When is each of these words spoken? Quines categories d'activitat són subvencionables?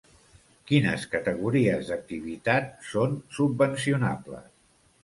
Quines 0.69 1.03
categories 1.11 1.91
d'activitat 1.93 2.75
són 2.95 3.17
subvencionables? 3.41 4.53